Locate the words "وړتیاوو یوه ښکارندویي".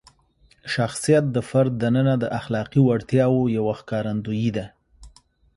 2.83-4.49